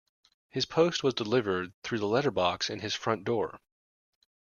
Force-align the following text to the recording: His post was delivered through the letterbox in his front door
His 0.49 0.65
post 0.65 1.03
was 1.03 1.13
delivered 1.13 1.73
through 1.83 1.99
the 1.99 2.07
letterbox 2.07 2.71
in 2.71 2.79
his 2.79 2.95
front 2.95 3.23
door 3.23 3.59